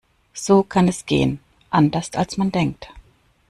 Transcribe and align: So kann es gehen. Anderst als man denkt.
So 0.33 0.63
kann 0.63 0.87
es 0.87 1.05
gehen. 1.05 1.39
Anderst 1.69 2.15
als 2.17 2.35
man 2.35 2.51
denkt. 2.51 2.87